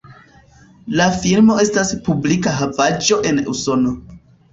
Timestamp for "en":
3.33-3.43